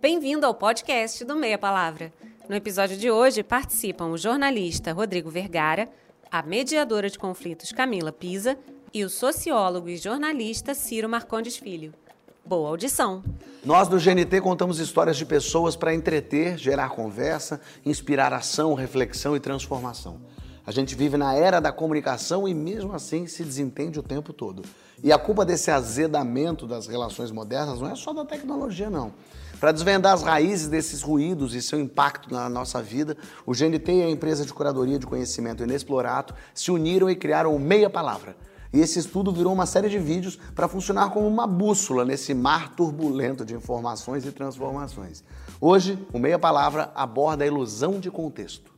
Bem-vindo 0.00 0.46
ao 0.46 0.54
podcast 0.54 1.22
do 1.26 1.36
Meia 1.36 1.58
Palavra. 1.58 2.10
No 2.48 2.56
episódio 2.56 2.96
de 2.96 3.10
hoje 3.10 3.42
participam 3.42 4.06
o 4.06 4.16
jornalista 4.16 4.94
Rodrigo 4.94 5.28
Vergara, 5.28 5.90
a 6.32 6.42
mediadora 6.42 7.10
de 7.10 7.18
conflitos 7.18 7.70
Camila 7.70 8.10
Pisa 8.10 8.56
e 8.94 9.04
o 9.04 9.10
sociólogo 9.10 9.90
e 9.90 9.98
jornalista 9.98 10.72
Ciro 10.72 11.06
Marcondes 11.06 11.58
Filho. 11.58 11.92
Boa 12.42 12.70
audição! 12.70 13.22
Nós 13.62 13.88
do 13.88 13.98
GNT 13.98 14.40
contamos 14.40 14.78
histórias 14.78 15.18
de 15.18 15.26
pessoas 15.26 15.76
para 15.76 15.92
entreter, 15.92 16.56
gerar 16.56 16.88
conversa, 16.88 17.60
inspirar 17.84 18.32
ação, 18.32 18.72
reflexão 18.72 19.36
e 19.36 19.40
transformação. 19.40 20.18
A 20.66 20.72
gente 20.72 20.94
vive 20.94 21.18
na 21.18 21.34
era 21.34 21.60
da 21.60 21.72
comunicação 21.72 22.48
e 22.48 22.54
mesmo 22.54 22.94
assim 22.94 23.26
se 23.26 23.44
desentende 23.44 23.98
o 23.98 24.02
tempo 24.02 24.32
todo. 24.32 24.62
E 25.04 25.12
a 25.12 25.18
culpa 25.18 25.44
desse 25.44 25.70
azedamento 25.70 26.66
das 26.66 26.86
relações 26.86 27.30
modernas 27.30 27.80
não 27.80 27.90
é 27.90 27.94
só 27.94 28.14
da 28.14 28.24
tecnologia, 28.24 28.88
não. 28.88 29.12
Para 29.60 29.72
desvendar 29.72 30.14
as 30.14 30.22
raízes 30.22 30.68
desses 30.68 31.02
ruídos 31.02 31.54
e 31.54 31.60
seu 31.60 31.78
impacto 31.78 32.32
na 32.32 32.48
nossa 32.48 32.82
vida, 32.82 33.14
o 33.44 33.52
GNT 33.52 33.92
e 33.92 34.02
a 34.02 34.10
empresa 34.10 34.46
de 34.46 34.54
curadoria 34.54 34.98
de 34.98 35.06
conhecimento 35.06 35.62
Inexplorato 35.62 36.34
se 36.54 36.70
uniram 36.70 37.10
e 37.10 37.14
criaram 37.14 37.54
o 37.54 37.60
Meia 37.60 37.90
Palavra. 37.90 38.34
E 38.72 38.80
esse 38.80 38.98
estudo 38.98 39.30
virou 39.30 39.52
uma 39.52 39.66
série 39.66 39.90
de 39.90 39.98
vídeos 39.98 40.38
para 40.54 40.66
funcionar 40.66 41.10
como 41.10 41.26
uma 41.26 41.46
bússola 41.46 42.06
nesse 42.06 42.32
mar 42.32 42.74
turbulento 42.74 43.44
de 43.44 43.52
informações 43.52 44.24
e 44.24 44.32
transformações. 44.32 45.22
Hoje, 45.60 45.98
o 46.10 46.18
Meia 46.18 46.38
Palavra 46.38 46.90
aborda 46.94 47.44
a 47.44 47.46
ilusão 47.46 48.00
de 48.00 48.10
contexto. 48.10 48.72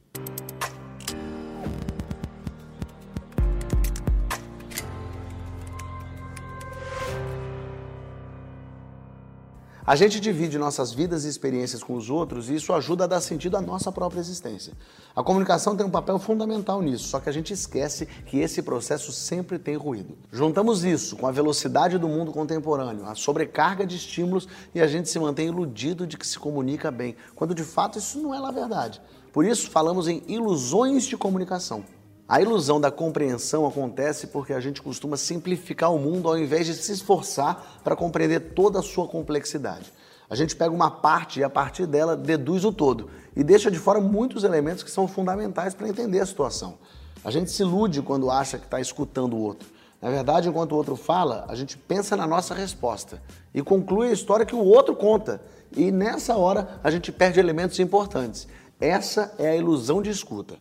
A 9.85 9.97
gente 9.97 10.21
divide 10.21 10.59
nossas 10.59 10.93
vidas 10.93 11.25
e 11.25 11.29
experiências 11.29 11.83
com 11.83 11.97
os 11.97 12.09
outros 12.09 12.49
e 12.49 12.55
isso 12.55 12.73
ajuda 12.73 13.03
a 13.03 13.07
dar 13.09 13.21
sentido 13.21 13.57
à 13.57 13.61
nossa 13.61 13.91
própria 13.91 14.21
existência. 14.21 14.73
A 15.15 15.25
comunicação 15.25 15.77
tem 15.77 15.85
um 15.85 15.91
papel 15.91 16.21
fundamental 16.21 16.81
nisso, 16.81 17.09
só 17.09 17.19
que 17.19 17.29
a 17.29 17.33
gente 17.33 17.53
esquece 17.53 18.07
que 18.07 18.39
esse 18.39 18.63
processo 18.63 19.11
sempre 19.11 19.59
tem 19.59 19.75
ruído. 19.75 20.17
Juntamos 20.31 20.85
isso 20.85 21.17
com 21.17 21.27
a 21.27 21.33
velocidade 21.33 21.99
do 21.99 22.07
mundo 22.07 22.31
contemporâneo, 22.31 23.07
a 23.07 23.17
sobrecarga 23.17 23.85
de 23.85 23.97
estímulos 23.97 24.47
e 24.73 24.81
a 24.81 24.87
gente 24.87 25.09
se 25.09 25.19
mantém 25.19 25.49
iludido 25.49 26.07
de 26.07 26.17
que 26.17 26.29
se 26.29 26.39
comunica 26.39 26.89
bem, 26.89 27.17
quando 27.35 27.53
de 27.53 27.65
fato 27.65 27.99
isso 27.99 28.21
não 28.21 28.33
é 28.33 28.39
a 28.39 28.53
verdade. 28.53 29.03
Por 29.33 29.45
isso 29.45 29.69
falamos 29.69 30.07
em 30.07 30.23
ilusões 30.29 31.03
de 31.03 31.17
comunicação. 31.17 31.85
A 32.33 32.41
ilusão 32.41 32.81
da 32.81 32.91
compreensão 32.91 33.67
acontece 33.67 34.29
porque 34.29 34.55
a 34.55 34.59
gente 34.59 34.81
costuma 34.81 35.19
simplificar 35.19 35.93
o 35.93 35.99
mundo 35.99 36.27
ao 36.31 36.39
invés 36.39 36.65
de 36.65 36.73
se 36.73 36.91
esforçar 36.91 37.83
para 37.85 37.95
compreender 37.95 38.55
toda 38.55 38.79
a 38.79 38.83
sua 38.83 39.07
complexidade. 39.07 39.93
A 40.31 40.35
gente 40.35 40.57
pega 40.57 40.75
uma 40.75 40.91
parte 40.91 41.41
e 41.41 41.45
a 41.45 41.51
partir 41.51 41.85
dela 41.85 42.17
deduz 42.17 42.65
o 42.65 42.73
todo 42.73 43.11
e 43.37 43.45
deixa 43.45 43.71
de 43.71 43.79
fora 43.79 44.01
muitos 44.01 44.45
elementos 44.45 44.83
que 44.83 44.91
são 44.91 45.07
fundamentais 45.07 45.75
para 45.75 45.87
entender 45.87 46.21
a 46.21 46.25
situação. 46.25 46.79
A 47.23 47.31
gente 47.31 47.51
se 47.51 47.61
ilude 47.61 48.01
quando 48.01 48.31
acha 48.31 48.57
que 48.57 48.65
está 48.65 48.81
escutando 48.81 49.37
o 49.37 49.43
outro. 49.43 49.69
Na 50.01 50.09
verdade, 50.09 50.49
enquanto 50.49 50.73
o 50.73 50.77
outro 50.77 50.97
fala, 50.97 51.45
a 51.51 51.55
gente 51.55 51.77
pensa 51.77 52.17
na 52.17 52.27
nossa 52.27 52.55
resposta 52.55 53.21
e 53.53 53.61
conclui 53.61 54.09
a 54.09 54.13
história 54.13 54.47
que 54.47 54.55
o 54.57 54.65
outro 54.65 54.97
conta. 54.97 55.39
E 55.77 55.93
nessa 55.93 56.35
hora 56.35 56.81
a 56.83 56.91
gente 56.91 57.13
perde 57.13 57.39
elementos 57.39 57.79
importantes. 57.79 58.49
Essa 58.81 59.35
é 59.39 59.51
a 59.51 59.57
ilusão 59.57 60.01
de 60.01 60.09
escuta 60.09 60.57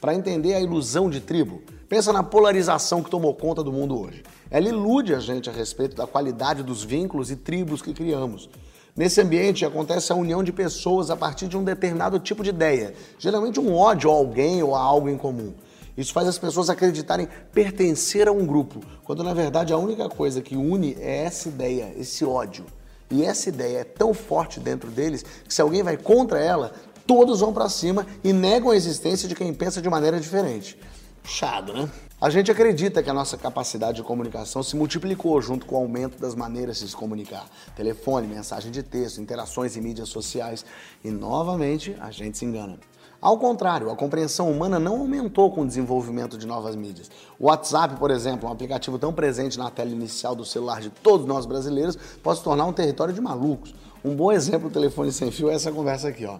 para 0.00 0.14
entender 0.14 0.54
a 0.54 0.60
ilusão 0.60 1.10
de 1.10 1.20
tribo. 1.20 1.60
Pensa 1.88 2.12
na 2.12 2.22
polarização 2.22 3.02
que 3.02 3.10
tomou 3.10 3.34
conta 3.34 3.62
do 3.62 3.72
mundo 3.72 4.00
hoje. 4.00 4.22
Ela 4.50 4.68
ilude 4.68 5.14
a 5.14 5.20
gente 5.20 5.50
a 5.50 5.52
respeito 5.52 5.94
da 5.94 6.06
qualidade 6.06 6.62
dos 6.62 6.82
vínculos 6.82 7.30
e 7.30 7.36
tribos 7.36 7.82
que 7.82 7.92
criamos. 7.92 8.48
Nesse 8.96 9.20
ambiente 9.20 9.64
acontece 9.64 10.12
a 10.12 10.16
união 10.16 10.42
de 10.42 10.52
pessoas 10.52 11.10
a 11.10 11.16
partir 11.16 11.46
de 11.46 11.56
um 11.56 11.64
determinado 11.64 12.18
tipo 12.18 12.42
de 12.42 12.50
ideia, 12.50 12.94
geralmente 13.18 13.60
um 13.60 13.74
ódio 13.74 14.10
a 14.10 14.14
alguém 14.14 14.62
ou 14.62 14.74
a 14.74 14.80
algo 14.80 15.08
em 15.08 15.16
comum. 15.16 15.54
Isso 15.96 16.12
faz 16.12 16.26
as 16.26 16.38
pessoas 16.38 16.70
acreditarem 16.70 17.28
pertencer 17.52 18.26
a 18.26 18.32
um 18.32 18.46
grupo, 18.46 18.80
quando 19.04 19.22
na 19.22 19.34
verdade 19.34 19.72
a 19.72 19.76
única 19.76 20.08
coisa 20.08 20.40
que 20.40 20.56
une 20.56 20.96
é 20.98 21.24
essa 21.24 21.48
ideia, 21.48 21.92
esse 21.96 22.24
ódio. 22.24 22.64
E 23.10 23.24
essa 23.24 23.48
ideia 23.48 23.78
é 23.78 23.84
tão 23.84 24.14
forte 24.14 24.60
dentro 24.60 24.88
deles 24.88 25.24
que 25.44 25.52
se 25.52 25.60
alguém 25.60 25.82
vai 25.82 25.96
contra 25.96 26.38
ela, 26.38 26.72
todos 27.10 27.40
vão 27.40 27.52
para 27.52 27.68
cima 27.68 28.06
e 28.22 28.32
negam 28.32 28.70
a 28.70 28.76
existência 28.76 29.28
de 29.28 29.34
quem 29.34 29.52
pensa 29.52 29.82
de 29.82 29.90
maneira 29.90 30.20
diferente. 30.20 30.78
Puxado, 31.20 31.72
né? 31.72 31.90
A 32.20 32.30
gente 32.30 32.52
acredita 32.52 33.02
que 33.02 33.10
a 33.10 33.12
nossa 33.12 33.36
capacidade 33.36 33.96
de 33.96 34.04
comunicação 34.04 34.62
se 34.62 34.76
multiplicou 34.76 35.42
junto 35.42 35.66
com 35.66 35.74
o 35.74 35.78
aumento 35.78 36.20
das 36.20 36.36
maneiras 36.36 36.78
de 36.78 36.86
se 36.86 36.94
comunicar. 36.94 37.48
Telefone, 37.74 38.28
mensagem 38.28 38.70
de 38.70 38.84
texto, 38.84 39.20
interações 39.20 39.76
em 39.76 39.80
mídias 39.80 40.08
sociais. 40.08 40.64
E 41.02 41.10
novamente 41.10 41.96
a 41.98 42.12
gente 42.12 42.38
se 42.38 42.44
engana. 42.44 42.78
Ao 43.20 43.36
contrário, 43.36 43.90
a 43.90 43.96
compreensão 43.96 44.48
humana 44.48 44.78
não 44.78 45.00
aumentou 45.00 45.50
com 45.50 45.62
o 45.62 45.66
desenvolvimento 45.66 46.38
de 46.38 46.46
novas 46.46 46.76
mídias. 46.76 47.10
O 47.40 47.46
WhatsApp, 47.46 47.96
por 47.96 48.12
exemplo, 48.12 48.48
um 48.48 48.52
aplicativo 48.52 49.00
tão 49.00 49.12
presente 49.12 49.58
na 49.58 49.68
tela 49.68 49.90
inicial 49.90 50.36
do 50.36 50.44
celular 50.44 50.80
de 50.80 50.90
todos 50.90 51.26
nós 51.26 51.44
brasileiros, 51.44 51.98
pode 52.22 52.38
se 52.38 52.44
tornar 52.44 52.66
um 52.66 52.72
território 52.72 53.12
de 53.12 53.20
malucos. 53.20 53.74
Um 54.04 54.14
bom 54.14 54.30
exemplo 54.30 54.68
do 54.68 54.72
telefone 54.72 55.10
sem 55.10 55.32
fio 55.32 55.50
é 55.50 55.54
essa 55.54 55.72
conversa 55.72 56.06
aqui, 56.06 56.24
ó. 56.24 56.38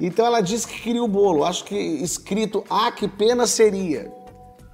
Então 0.00 0.24
ela 0.24 0.40
disse 0.40 0.66
que 0.66 0.80
queria 0.80 1.02
o 1.02 1.08
bolo. 1.08 1.44
Acho 1.44 1.64
que 1.64 1.74
escrito 1.76 2.64
Ah, 2.68 2.90
que 2.92 3.08
pena 3.08 3.46
seria. 3.46 4.12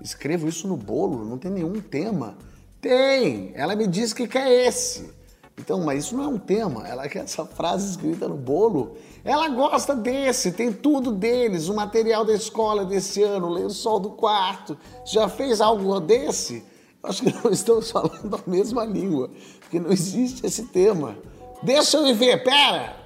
Escrevo 0.01 0.49
isso 0.49 0.69
no 0.69 0.77
bolo? 0.77 1.25
Não 1.25 1.39
tem 1.39 1.51
nenhum 1.51 1.81
tema. 1.81 2.37
Tem! 2.81 3.53
Ela 3.55 3.75
me 3.75 3.87
disse 3.87 4.15
que 4.15 4.29
quer 4.29 4.67
esse. 4.67 5.11
Então, 5.59 5.81
mas 5.81 6.05
isso 6.05 6.17
não 6.17 6.25
é 6.25 6.29
um 6.29 6.39
tema. 6.39 6.87
Ela 6.87 7.09
quer 7.09 7.21
essa 7.21 7.45
frase 7.47 7.91
escrita 7.91 8.29
no 8.29 8.37
bolo. 8.37 8.97
Ela 9.25 9.49
gosta 9.49 9.95
desse, 9.95 10.53
tem 10.53 10.71
tudo 10.71 11.13
deles, 11.13 11.69
o 11.69 11.75
material 11.75 12.25
da 12.25 12.35
escola 12.35 12.85
desse 12.85 13.23
ano, 13.23 13.47
o 13.47 13.53
lençol 13.53 13.99
do 13.99 14.11
quarto. 14.11 14.77
Já 15.07 15.29
fez 15.29 15.61
algo 15.61 15.99
desse? 16.01 16.63
Acho 17.03 17.23
que 17.23 17.35
não 17.43 17.51
estamos 17.51 17.91
falando 17.91 18.37
a 18.37 18.51
mesma 18.51 18.85
língua, 18.85 19.31
porque 19.61 19.79
não 19.79 19.91
existe 19.91 20.45
esse 20.45 20.65
tema. 20.65 21.17
Deixa 21.63 21.97
eu 21.97 22.15
ver, 22.15 22.43
pera! 22.43 23.04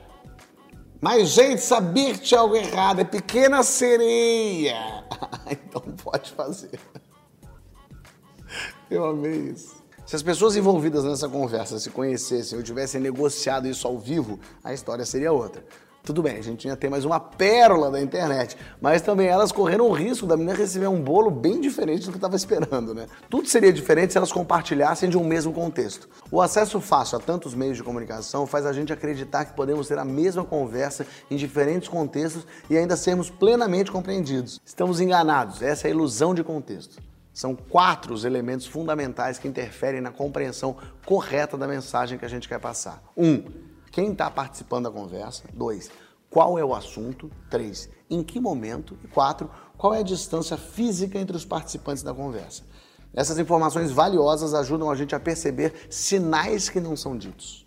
Mas, 1.00 1.28
gente, 1.28 1.60
sabia 1.60 2.12
que 2.12 2.20
tinha 2.20 2.40
algo 2.40 2.56
errado. 2.56 3.00
É 3.00 3.04
pequena 3.04 3.62
sereia. 3.62 5.04
então 5.50 5.82
pode 6.02 6.32
fazer. 6.32 6.78
Eu 8.90 9.04
amei 9.04 9.50
isso. 9.50 9.76
Se 10.06 10.16
as 10.16 10.22
pessoas 10.22 10.56
envolvidas 10.56 11.04
nessa 11.04 11.28
conversa 11.28 11.78
se 11.78 11.90
conhecessem 11.90 12.56
ou 12.56 12.64
tivessem 12.64 13.00
negociado 13.00 13.68
isso 13.68 13.86
ao 13.86 13.98
vivo, 13.98 14.40
a 14.64 14.72
história 14.72 15.04
seria 15.04 15.30
outra. 15.32 15.62
Tudo 16.08 16.22
bem, 16.22 16.38
a 16.38 16.42
gente 16.42 16.66
ia 16.66 16.74
ter 16.74 16.88
mais 16.88 17.04
uma 17.04 17.20
pérola 17.20 17.90
da 17.90 18.00
internet, 18.00 18.56
mas 18.80 19.02
também 19.02 19.26
elas 19.26 19.52
correram 19.52 19.86
o 19.86 19.92
risco 19.92 20.26
da 20.26 20.38
menina 20.38 20.56
receber 20.56 20.86
um 20.86 21.02
bolo 21.02 21.30
bem 21.30 21.60
diferente 21.60 22.06
do 22.06 22.12
que 22.12 22.16
estava 22.16 22.34
esperando, 22.34 22.94
né? 22.94 23.06
Tudo 23.28 23.46
seria 23.46 23.70
diferente 23.70 24.12
se 24.12 24.16
elas 24.16 24.32
compartilhassem 24.32 25.10
de 25.10 25.18
um 25.18 25.24
mesmo 25.24 25.52
contexto. 25.52 26.08
O 26.30 26.40
acesso 26.40 26.80
fácil 26.80 27.18
a 27.18 27.20
tantos 27.20 27.52
meios 27.52 27.76
de 27.76 27.82
comunicação 27.82 28.46
faz 28.46 28.64
a 28.64 28.72
gente 28.72 28.90
acreditar 28.90 29.44
que 29.44 29.52
podemos 29.52 29.86
ter 29.86 29.98
a 29.98 30.04
mesma 30.04 30.44
conversa 30.44 31.06
em 31.30 31.36
diferentes 31.36 31.90
contextos 31.90 32.46
e 32.70 32.78
ainda 32.78 32.96
sermos 32.96 33.28
plenamente 33.28 33.92
compreendidos. 33.92 34.62
Estamos 34.64 35.02
enganados, 35.02 35.60
essa 35.60 35.88
é 35.88 35.90
a 35.90 35.92
ilusão 35.92 36.34
de 36.34 36.42
contexto. 36.42 37.02
São 37.34 37.54
quatro 37.54 38.14
os 38.14 38.24
elementos 38.24 38.66
fundamentais 38.66 39.38
que 39.38 39.46
interferem 39.46 40.00
na 40.00 40.10
compreensão 40.10 40.74
correta 41.04 41.58
da 41.58 41.68
mensagem 41.68 42.18
que 42.18 42.24
a 42.24 42.28
gente 42.28 42.48
quer 42.48 42.58
passar. 42.58 43.02
Um, 43.14 43.67
quem 43.98 44.12
está 44.12 44.30
participando 44.30 44.84
da 44.84 44.92
conversa. 44.92 45.42
Dois, 45.52 45.90
qual 46.30 46.56
é 46.56 46.64
o 46.64 46.72
assunto. 46.72 47.28
Três, 47.50 47.90
em 48.08 48.22
que 48.22 48.38
momento. 48.38 48.96
E 49.02 49.08
quatro, 49.08 49.50
qual 49.76 49.92
é 49.92 49.98
a 49.98 50.04
distância 50.04 50.56
física 50.56 51.18
entre 51.18 51.36
os 51.36 51.44
participantes 51.44 52.04
da 52.04 52.14
conversa. 52.14 52.62
Essas 53.12 53.40
informações 53.40 53.90
valiosas 53.90 54.54
ajudam 54.54 54.88
a 54.88 54.94
gente 54.94 55.16
a 55.16 55.20
perceber 55.20 55.88
sinais 55.90 56.68
que 56.68 56.78
não 56.78 56.96
são 56.96 57.18
ditos. 57.18 57.66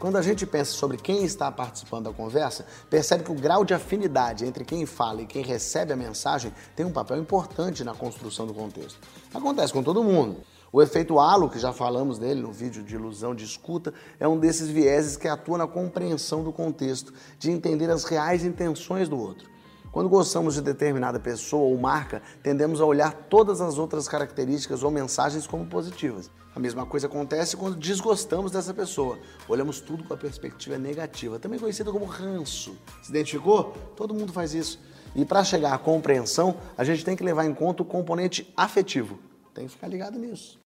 Quando 0.00 0.16
a 0.16 0.22
gente 0.22 0.44
pensa 0.44 0.72
sobre 0.72 0.96
quem 0.96 1.24
está 1.24 1.52
participando 1.52 2.06
da 2.06 2.12
conversa, 2.12 2.66
percebe 2.90 3.22
que 3.22 3.30
o 3.30 3.36
grau 3.36 3.64
de 3.64 3.74
afinidade 3.74 4.44
entre 4.44 4.64
quem 4.64 4.84
fala 4.86 5.22
e 5.22 5.26
quem 5.26 5.44
recebe 5.44 5.92
a 5.92 5.96
mensagem 5.96 6.52
tem 6.74 6.84
um 6.84 6.92
papel 6.92 7.18
importante 7.18 7.84
na 7.84 7.94
construção 7.94 8.44
do 8.44 8.52
contexto. 8.52 8.98
Acontece 9.32 9.72
com 9.72 9.84
todo 9.84 10.02
mundo. 10.02 10.40
O 10.76 10.82
efeito 10.82 11.18
halo, 11.18 11.48
que 11.48 11.58
já 11.58 11.72
falamos 11.72 12.18
dele 12.18 12.42
no 12.42 12.52
vídeo 12.52 12.82
de 12.82 12.96
ilusão 12.96 13.34
de 13.34 13.42
escuta, 13.42 13.94
é 14.20 14.28
um 14.28 14.38
desses 14.38 14.68
vieses 14.68 15.16
que 15.16 15.26
atua 15.26 15.56
na 15.56 15.66
compreensão 15.66 16.44
do 16.44 16.52
contexto, 16.52 17.14
de 17.38 17.50
entender 17.50 17.88
as 17.88 18.04
reais 18.04 18.44
intenções 18.44 19.08
do 19.08 19.18
outro. 19.18 19.48
Quando 19.90 20.10
gostamos 20.10 20.52
de 20.52 20.60
determinada 20.60 21.18
pessoa 21.18 21.62
ou 21.62 21.78
marca, 21.78 22.20
tendemos 22.42 22.78
a 22.78 22.84
olhar 22.84 23.10
todas 23.10 23.62
as 23.62 23.78
outras 23.78 24.06
características 24.06 24.82
ou 24.82 24.90
mensagens 24.90 25.46
como 25.46 25.64
positivas. 25.64 26.30
A 26.54 26.60
mesma 26.60 26.84
coisa 26.84 27.06
acontece 27.06 27.56
quando 27.56 27.76
desgostamos 27.78 28.52
dessa 28.52 28.74
pessoa. 28.74 29.18
Olhamos 29.48 29.80
tudo 29.80 30.04
com 30.04 30.12
a 30.12 30.18
perspectiva 30.18 30.76
negativa, 30.76 31.38
também 31.38 31.58
conhecida 31.58 31.90
como 31.90 32.04
ranço. 32.04 32.76
Se 33.02 33.08
identificou? 33.08 33.72
Todo 33.96 34.12
mundo 34.12 34.30
faz 34.30 34.52
isso. 34.52 34.78
E 35.14 35.24
para 35.24 35.42
chegar 35.42 35.72
à 35.72 35.78
compreensão, 35.78 36.58
a 36.76 36.84
gente 36.84 37.02
tem 37.02 37.16
que 37.16 37.24
levar 37.24 37.46
em 37.46 37.54
conta 37.54 37.82
o 37.82 37.86
componente 37.86 38.52
afetivo. 38.54 39.18
Tem 39.54 39.64
que 39.64 39.72
ficar 39.72 39.88
ligado 39.88 40.18
nisso. 40.18 40.65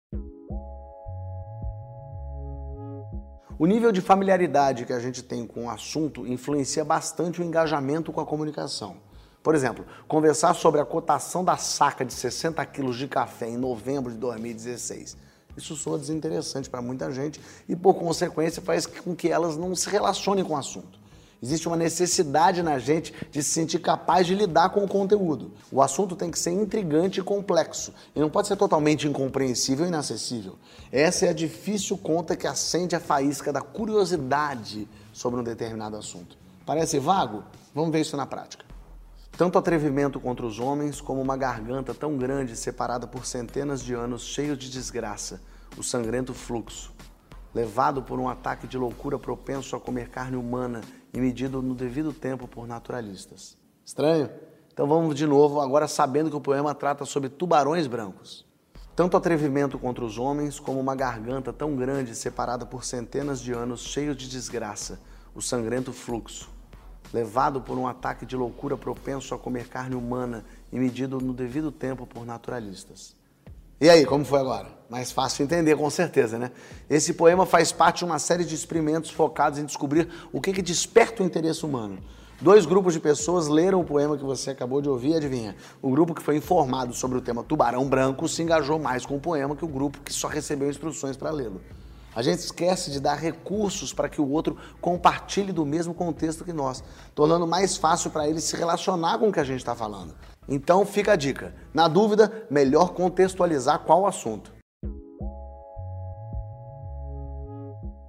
O 3.61 3.67
nível 3.67 3.91
de 3.91 4.01
familiaridade 4.01 4.85
que 4.85 4.91
a 4.91 4.97
gente 4.97 5.21
tem 5.21 5.45
com 5.45 5.65
o 5.65 5.69
assunto 5.69 6.25
influencia 6.25 6.83
bastante 6.83 7.39
o 7.39 7.43
engajamento 7.43 8.11
com 8.11 8.19
a 8.19 8.25
comunicação. 8.25 8.97
Por 9.43 9.53
exemplo, 9.53 9.85
conversar 10.07 10.55
sobre 10.55 10.81
a 10.81 10.83
cotação 10.83 11.45
da 11.45 11.55
saca 11.57 12.03
de 12.03 12.11
60 12.11 12.65
quilos 12.65 12.97
de 12.97 13.07
café 13.07 13.47
em 13.47 13.57
novembro 13.57 14.11
de 14.11 14.17
2016. 14.17 15.15
Isso 15.55 15.75
soa 15.75 15.99
desinteressante 15.99 16.71
para 16.71 16.81
muita 16.81 17.11
gente 17.11 17.39
e, 17.69 17.75
por 17.75 17.93
consequência, 17.93 18.63
faz 18.63 18.87
com 18.87 19.15
que 19.15 19.29
elas 19.29 19.55
não 19.55 19.75
se 19.75 19.87
relacionem 19.91 20.43
com 20.43 20.55
o 20.55 20.57
assunto. 20.57 20.99
Existe 21.43 21.67
uma 21.67 21.75
necessidade 21.75 22.61
na 22.61 22.77
gente 22.77 23.13
de 23.31 23.41
se 23.41 23.49
sentir 23.49 23.79
capaz 23.79 24.27
de 24.27 24.35
lidar 24.35 24.69
com 24.69 24.83
o 24.83 24.87
conteúdo. 24.87 25.51
O 25.71 25.81
assunto 25.81 26.15
tem 26.15 26.29
que 26.29 26.37
ser 26.37 26.51
intrigante 26.51 27.19
e 27.19 27.23
complexo 27.23 27.91
e 28.15 28.19
não 28.19 28.29
pode 28.29 28.47
ser 28.47 28.55
totalmente 28.55 29.07
incompreensível 29.07 29.85
e 29.85 29.87
inacessível. 29.87 30.55
Essa 30.91 31.25
é 31.25 31.29
a 31.29 31.33
difícil 31.33 31.97
conta 31.97 32.35
que 32.35 32.45
acende 32.45 32.95
a 32.95 32.99
faísca 32.99 33.51
da 33.51 33.61
curiosidade 33.61 34.87
sobre 35.11 35.39
um 35.39 35.43
determinado 35.43 35.97
assunto. 35.97 36.37
Parece 36.63 36.99
vago? 36.99 37.43
Vamos 37.73 37.91
ver 37.91 38.01
isso 38.01 38.15
na 38.15 38.27
prática. 38.27 38.63
Tanto 39.35 39.57
atrevimento 39.57 40.19
contra 40.19 40.45
os 40.45 40.59
homens, 40.59 41.01
como 41.01 41.19
uma 41.19 41.35
garganta 41.35 41.91
tão 41.93 42.17
grande 42.17 42.55
separada 42.55 43.07
por 43.07 43.25
centenas 43.25 43.81
de 43.81 43.95
anos 43.95 44.21
cheio 44.23 44.55
de 44.55 44.69
desgraça, 44.69 45.41
o 45.75 45.81
sangrento 45.81 46.33
fluxo, 46.33 46.90
levado 47.53 48.01
por 48.01 48.19
um 48.19 48.29
ataque 48.29 48.67
de 48.67 48.77
loucura 48.77 49.19
propenso 49.19 49.75
a 49.75 49.79
comer 49.79 50.09
carne 50.09 50.37
humana 50.37 50.81
e 51.13 51.19
medido 51.19 51.61
no 51.61 51.75
devido 51.75 52.13
tempo 52.13 52.47
por 52.47 52.67
naturalistas. 52.67 53.57
Estranho? 53.85 54.29
Então 54.73 54.87
vamos 54.87 55.15
de 55.15 55.27
novo, 55.27 55.59
agora 55.59 55.87
sabendo 55.87 56.29
que 56.29 56.35
o 56.35 56.41
poema 56.41 56.73
trata 56.73 57.03
sobre 57.03 57.29
tubarões 57.29 57.87
brancos. 57.87 58.45
Tanto 58.95 59.17
atrevimento 59.17 59.77
contra 59.77 60.03
os 60.03 60.17
homens, 60.17 60.59
como 60.59 60.79
uma 60.79 60.95
garganta 60.95 61.51
tão 61.51 61.75
grande 61.75 62.15
separada 62.15 62.65
por 62.65 62.85
centenas 62.85 63.41
de 63.41 63.51
anos 63.51 63.81
cheio 63.81 64.15
de 64.15 64.29
desgraça, 64.29 64.99
o 65.33 65.41
sangrento 65.41 65.91
fluxo, 65.91 66.49
levado 67.13 67.61
por 67.61 67.77
um 67.77 67.87
ataque 67.87 68.25
de 68.25 68.35
loucura 68.35 68.77
propenso 68.77 69.33
a 69.33 69.39
comer 69.39 69.67
carne 69.67 69.95
humana 69.95 70.45
e 70.71 70.79
medido 70.79 71.19
no 71.19 71.33
devido 71.33 71.71
tempo 71.71 72.05
por 72.05 72.25
naturalistas. 72.25 73.15
E 73.81 73.89
aí, 73.89 74.05
como 74.05 74.23
foi 74.23 74.39
agora? 74.39 74.67
Mais 74.87 75.11
fácil 75.11 75.37
de 75.37 75.55
entender, 75.55 75.75
com 75.75 75.89
certeza, 75.89 76.37
né? 76.37 76.51
Esse 76.87 77.15
poema 77.15 77.47
faz 77.47 77.71
parte 77.71 77.97
de 77.97 78.05
uma 78.05 78.19
série 78.19 78.45
de 78.45 78.53
experimentos 78.53 79.09
focados 79.09 79.57
em 79.57 79.65
descobrir 79.65 80.07
o 80.31 80.39
que, 80.39 80.53
que 80.53 80.61
desperta 80.61 81.23
o 81.23 81.25
interesse 81.25 81.65
humano. 81.65 81.97
Dois 82.39 82.67
grupos 82.67 82.93
de 82.93 82.99
pessoas 82.99 83.47
leram 83.47 83.81
o 83.81 83.83
poema 83.83 84.15
que 84.15 84.23
você 84.23 84.51
acabou 84.51 84.83
de 84.83 84.87
ouvir 84.87 85.13
e 85.13 85.15
adivinha. 85.15 85.55
O 85.81 85.89
grupo 85.89 86.13
que 86.13 86.21
foi 86.21 86.37
informado 86.37 86.93
sobre 86.93 87.17
o 87.17 87.21
tema 87.21 87.43
tubarão 87.43 87.89
branco 87.89 88.27
se 88.27 88.43
engajou 88.43 88.77
mais 88.77 89.03
com 89.03 89.15
o 89.15 89.19
poema 89.19 89.55
que 89.55 89.65
o 89.65 89.67
grupo 89.67 89.99
que 90.01 90.13
só 90.13 90.27
recebeu 90.27 90.69
instruções 90.69 91.17
para 91.17 91.31
lê-lo. 91.31 91.59
A 92.13 92.21
gente 92.21 92.37
esquece 92.37 92.91
de 92.91 92.99
dar 92.99 93.15
recursos 93.15 93.91
para 93.91 94.07
que 94.07 94.21
o 94.21 94.29
outro 94.29 94.57
compartilhe 94.79 95.51
do 95.51 95.65
mesmo 95.65 95.95
contexto 95.95 96.45
que 96.45 96.53
nós, 96.53 96.83
tornando 97.15 97.47
mais 97.47 97.77
fácil 97.77 98.11
para 98.11 98.27
ele 98.27 98.41
se 98.41 98.55
relacionar 98.55 99.17
com 99.17 99.29
o 99.29 99.31
que 99.31 99.39
a 99.39 99.43
gente 99.43 99.57
está 99.57 99.73
falando. 99.73 100.13
Então 100.53 100.85
fica 100.85 101.13
a 101.13 101.15
dica. 101.15 101.55
Na 101.73 101.87
dúvida, 101.87 102.45
melhor 102.49 102.89
contextualizar 102.93 103.79
qual 103.85 104.05
assunto. 104.05 104.51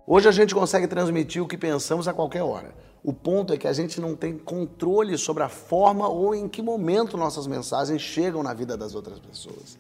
Hoje 0.05 0.29
a 0.29 0.33
gente 0.33 0.53
consegue 0.53 0.89
transmitir 0.89 1.41
o 1.41 1.47
que 1.47 1.57
pensamos 1.57 2.09
a 2.09 2.13
qualquer 2.13 2.43
hora. 2.43 2.75
O 3.05 3.13
ponto 3.13 3.53
é 3.53 3.57
que 3.57 3.69
a 3.69 3.73
gente 3.73 4.01
não 4.01 4.17
tem 4.17 4.37
controle 4.37 5.17
sobre 5.17 5.45
a 5.45 5.49
forma 5.49 6.09
ou 6.09 6.35
em 6.35 6.49
que 6.49 6.61
momento 6.61 7.17
nossas 7.17 7.47
mensagens 7.47 8.03
chegam 8.03 8.43
na 8.43 8.53
vida 8.53 8.77
das 8.77 8.97
outras 8.97 9.21
pessoas. 9.21 9.79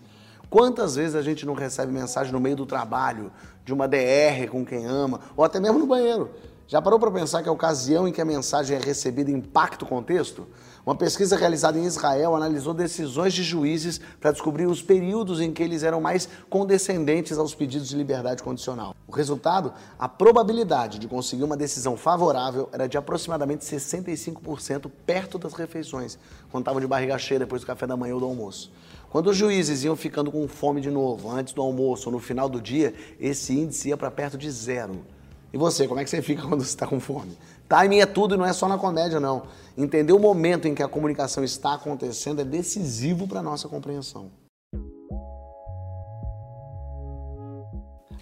Quantas 0.49 0.94
vezes 0.94 1.17
a 1.17 1.23
gente 1.23 1.44
não 1.44 1.55
recebe 1.55 1.93
mensagem 1.93 2.32
no 2.32 2.38
meio 2.38 2.55
do 2.55 2.65
trabalho, 2.65 3.32
de 3.65 3.73
uma 3.73 3.88
DR 3.88 4.49
com 4.49 4.65
quem 4.65 4.87
ama, 4.87 5.19
ou 5.37 5.43
até 5.43 5.58
mesmo 5.58 5.81
no 5.81 5.87
banheiro? 5.87 6.31
Já 6.69 6.81
parou 6.81 6.99
para 6.99 7.11
pensar 7.11 7.43
que 7.43 7.49
a 7.49 7.53
ocasião 7.53 8.06
em 8.06 8.12
que 8.12 8.20
a 8.20 8.25
mensagem 8.25 8.76
é 8.76 8.81
recebida 8.81 9.31
impacta 9.31 9.85
o 9.85 9.88
contexto? 9.88 10.47
Uma 10.84 10.96
pesquisa 10.96 11.37
realizada 11.37 11.79
em 11.79 11.84
Israel 11.84 12.34
analisou 12.34 12.75
decisões 12.75 13.32
de 13.32 13.44
juízes 13.44 14.00
para 14.20 14.32
descobrir 14.32 14.67
os 14.67 14.82
períodos 14.82 15.40
em 15.40 15.52
que 15.52 15.62
eles 15.62 15.84
eram 15.84 16.00
mais 16.00 16.29
condescendentes 16.50 17.38
aos 17.38 17.55
pedidos 17.55 17.88
de 17.88 17.96
liberdade 17.96 18.43
condicional. 18.43 18.93
O 19.06 19.12
resultado, 19.12 19.73
a 19.96 20.08
probabilidade 20.08 20.99
de 20.99 21.06
conseguir 21.06 21.44
uma 21.44 21.56
decisão 21.56 21.96
favorável 21.96 22.69
era 22.73 22.88
de 22.88 22.99
aproximadamente 22.99 23.64
65% 23.64 24.90
perto 25.06 25.38
das 25.38 25.55
refeições, 25.55 26.19
quando 26.50 26.62
estavam 26.62 26.81
de 26.81 26.88
barriga 26.88 27.17
cheia 27.17 27.38
depois 27.38 27.62
do 27.62 27.67
café 27.67 27.87
da 27.87 27.96
manhã 27.96 28.14
ou 28.14 28.20
do 28.20 28.26
almoço. 28.26 28.73
Quando 29.08 29.31
os 29.31 29.37
juízes 29.37 29.84
iam 29.84 29.94
ficando 29.94 30.32
com 30.32 30.49
fome 30.49 30.81
de 30.81 30.90
novo, 30.90 31.31
antes 31.31 31.55
do 31.55 31.62
almoço 31.62 32.08
ou 32.08 32.12
no 32.12 32.19
final 32.19 32.49
do 32.49 32.61
dia, 32.61 32.93
esse 33.20 33.52
índice 33.52 33.90
ia 33.90 33.96
para 33.96 34.11
perto 34.11 34.37
de 34.37 34.50
zero. 34.50 35.05
E 35.52 35.56
você, 35.58 35.87
como 35.87 36.00
é 36.00 36.05
que 36.05 36.11
você 36.11 36.20
fica 36.23 36.43
quando 36.49 36.62
está 36.62 36.88
com 36.88 36.99
fome? 36.99 37.38
Timing 37.73 38.01
é 38.01 38.07
tudo 38.07 38.35
e 38.35 38.37
não 38.37 38.45
é 38.45 38.53
só 38.53 38.69
na 38.69 38.77
comédia, 38.77 39.19
não. 39.19 39.45
Entender 39.79 40.13
o 40.13 40.19
momento 40.19 40.69
em 40.69 40.75
que 40.75 40.83
a 40.83 40.89
comunicação 40.89 41.43
está 41.43 41.73
acontecendo 41.73 42.43
é 42.43 42.45
decisivo 42.45 43.27
para 43.27 43.41
a 43.41 43.43
nossa 43.43 43.67
compreensão. 43.67 44.31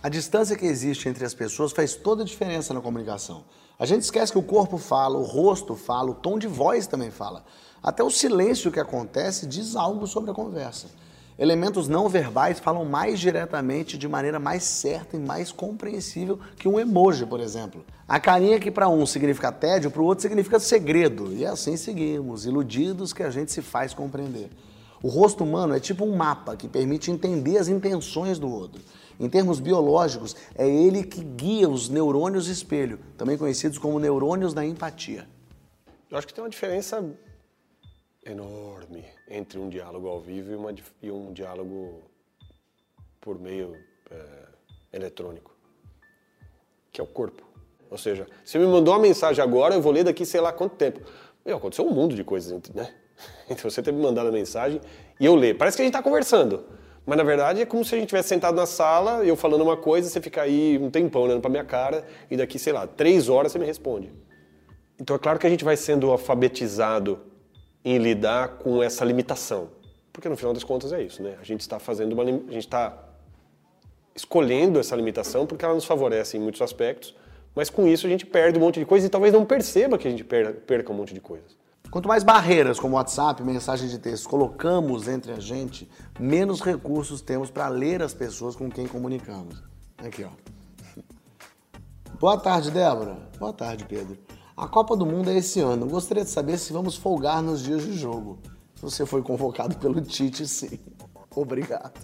A 0.00 0.08
distância 0.08 0.56
que 0.56 0.64
existe 0.64 1.08
entre 1.08 1.24
as 1.24 1.34
pessoas 1.34 1.72
faz 1.72 1.96
toda 1.96 2.22
a 2.22 2.24
diferença 2.24 2.72
na 2.72 2.80
comunicação. 2.80 3.42
A 3.76 3.84
gente 3.84 4.02
esquece 4.02 4.30
que 4.30 4.38
o 4.38 4.42
corpo 4.42 4.78
fala, 4.78 5.18
o 5.18 5.24
rosto 5.24 5.74
fala, 5.74 6.12
o 6.12 6.14
tom 6.14 6.38
de 6.38 6.46
voz 6.46 6.86
também 6.86 7.10
fala. 7.10 7.44
Até 7.82 8.04
o 8.04 8.10
silêncio 8.10 8.70
que 8.70 8.78
acontece 8.78 9.48
diz 9.48 9.74
algo 9.74 10.06
sobre 10.06 10.30
a 10.30 10.34
conversa. 10.34 10.86
Elementos 11.40 11.88
não 11.88 12.06
verbais 12.06 12.60
falam 12.60 12.84
mais 12.84 13.18
diretamente, 13.18 13.96
de 13.96 14.06
maneira 14.06 14.38
mais 14.38 14.62
certa 14.62 15.16
e 15.16 15.18
mais 15.18 15.50
compreensível 15.50 16.38
que 16.58 16.68
um 16.68 16.78
emoji, 16.78 17.24
por 17.24 17.40
exemplo. 17.40 17.82
A 18.06 18.20
carinha 18.20 18.60
que 18.60 18.70
para 18.70 18.90
um 18.90 19.06
significa 19.06 19.50
tédio, 19.50 19.90
para 19.90 20.02
o 20.02 20.04
outro 20.04 20.20
significa 20.20 20.60
segredo. 20.60 21.32
E 21.32 21.46
assim 21.46 21.78
seguimos, 21.78 22.44
iludidos 22.44 23.14
que 23.14 23.22
a 23.22 23.30
gente 23.30 23.50
se 23.52 23.62
faz 23.62 23.94
compreender. 23.94 24.50
O 25.02 25.08
rosto 25.08 25.42
humano 25.42 25.74
é 25.74 25.80
tipo 25.80 26.04
um 26.04 26.14
mapa 26.14 26.54
que 26.56 26.68
permite 26.68 27.10
entender 27.10 27.56
as 27.56 27.68
intenções 27.68 28.38
do 28.38 28.52
outro. 28.52 28.82
Em 29.18 29.26
termos 29.26 29.60
biológicos, 29.60 30.36
é 30.54 30.68
ele 30.68 31.04
que 31.04 31.24
guia 31.24 31.70
os 31.70 31.88
neurônios 31.88 32.48
espelho, 32.48 33.00
também 33.16 33.38
conhecidos 33.38 33.78
como 33.78 33.98
neurônios 33.98 34.52
da 34.52 34.62
empatia. 34.62 35.26
Eu 36.10 36.18
acho 36.18 36.26
que 36.26 36.34
tem 36.34 36.44
uma 36.44 36.50
diferença 36.50 37.02
enorme 38.26 39.06
entre 39.30 39.58
um 39.58 39.68
diálogo 39.68 40.08
ao 40.08 40.20
vivo 40.20 40.50
e, 40.50 40.56
uma, 40.56 40.74
e 41.00 41.10
um 41.10 41.32
diálogo 41.32 42.02
por 43.20 43.38
meio 43.38 43.76
é, 44.10 44.96
eletrônico, 44.96 45.54
que 46.90 47.00
é 47.00 47.04
o 47.04 47.06
corpo. 47.06 47.48
Ou 47.88 47.96
seja, 47.96 48.26
você 48.44 48.58
me 48.58 48.66
mandou 48.66 48.92
uma 48.92 49.00
mensagem 49.00 49.42
agora, 49.42 49.74
eu 49.74 49.80
vou 49.80 49.92
ler 49.92 50.04
daqui 50.04 50.26
sei 50.26 50.40
lá 50.40 50.52
quanto 50.52 50.74
tempo. 50.74 51.00
Meu, 51.44 51.56
aconteceu 51.56 51.86
um 51.86 51.92
mundo 51.92 52.14
de 52.14 52.24
coisas, 52.24 52.52
né? 52.74 52.92
Então 53.50 53.70
você 53.70 53.82
ter 53.82 53.92
me 53.92 54.00
mandado 54.00 54.28
a 54.30 54.32
mensagem 54.32 54.80
e 55.18 55.26
eu 55.26 55.34
ler. 55.34 55.58
Parece 55.58 55.76
que 55.76 55.82
a 55.82 55.84
gente 55.84 55.94
está 55.94 56.02
conversando. 56.02 56.64
Mas 57.04 57.18
na 57.18 57.24
verdade 57.24 57.60
é 57.60 57.66
como 57.66 57.84
se 57.84 57.94
a 57.94 57.98
gente 57.98 58.08
tivesse 58.08 58.30
sentado 58.30 58.54
na 58.54 58.64
sala, 58.64 59.24
eu 59.24 59.36
falando 59.36 59.62
uma 59.62 59.76
coisa, 59.76 60.08
você 60.08 60.20
fica 60.22 60.40
aí 60.40 60.78
um 60.78 60.90
tempão 60.90 61.22
olhando 61.22 61.40
para 61.40 61.50
minha 61.50 61.64
cara 61.64 62.06
e 62.30 62.36
daqui, 62.36 62.58
sei 62.58 62.72
lá, 62.72 62.86
três 62.86 63.28
horas 63.28 63.52
você 63.52 63.58
me 63.58 63.66
responde. 63.66 64.10
Então 64.98 65.16
é 65.16 65.18
claro 65.18 65.38
que 65.38 65.46
a 65.46 65.50
gente 65.50 65.64
vai 65.64 65.76
sendo 65.76 66.10
alfabetizado 66.10 67.20
em 67.84 67.98
lidar 67.98 68.58
com 68.58 68.82
essa 68.82 69.04
limitação. 69.04 69.68
Porque 70.12 70.28
no 70.28 70.36
final 70.36 70.52
das 70.52 70.64
contas 70.64 70.92
é 70.92 71.02
isso, 71.02 71.22
né? 71.22 71.36
A 71.40 71.44
gente 71.44 71.60
está 71.60 71.78
fazendo 71.78 72.12
uma. 72.12 72.22
A 72.22 72.26
gente 72.26 72.58
está 72.58 72.96
escolhendo 74.14 74.78
essa 74.78 74.96
limitação 74.96 75.46
porque 75.46 75.64
ela 75.64 75.74
nos 75.74 75.84
favorece 75.84 76.36
em 76.36 76.40
muitos 76.40 76.60
aspectos, 76.60 77.14
mas 77.54 77.70
com 77.70 77.86
isso 77.86 78.06
a 78.06 78.10
gente 78.10 78.26
perde 78.26 78.58
um 78.58 78.60
monte 78.60 78.80
de 78.80 78.84
coisa 78.84 79.06
e 79.06 79.08
talvez 79.08 79.32
não 79.32 79.44
perceba 79.44 79.96
que 79.96 80.06
a 80.06 80.10
gente 80.10 80.24
perca 80.24 80.92
um 80.92 80.96
monte 80.96 81.14
de 81.14 81.20
coisas. 81.20 81.56
Quanto 81.90 82.06
mais 82.06 82.22
barreiras 82.22 82.78
como 82.78 82.96
WhatsApp, 82.96 83.42
mensagem 83.42 83.88
de 83.88 83.98
texto 83.98 84.28
colocamos 84.28 85.08
entre 85.08 85.32
a 85.32 85.40
gente, 85.40 85.88
menos 86.18 86.60
recursos 86.60 87.20
temos 87.20 87.50
para 87.50 87.68
ler 87.68 88.02
as 88.02 88.14
pessoas 88.14 88.54
com 88.54 88.70
quem 88.70 88.86
comunicamos. 88.86 89.62
Aqui, 89.98 90.24
ó. 90.24 90.30
Boa 92.20 92.38
tarde, 92.38 92.70
Débora. 92.70 93.16
Boa 93.38 93.52
tarde, 93.52 93.84
Pedro. 93.86 94.18
A 94.60 94.68
Copa 94.68 94.94
do 94.94 95.06
Mundo 95.06 95.30
é 95.30 95.38
esse 95.38 95.58
ano. 95.58 95.86
Gostaria 95.86 96.22
de 96.22 96.28
saber 96.28 96.58
se 96.58 96.70
vamos 96.70 96.94
folgar 96.94 97.42
nos 97.42 97.62
dias 97.62 97.82
de 97.82 97.94
jogo. 97.96 98.38
Se 98.74 98.82
você 98.82 99.06
foi 99.06 99.22
convocado 99.22 99.74
pelo 99.78 100.02
Tite, 100.02 100.46
sim. 100.46 100.78
Obrigado. 101.34 101.98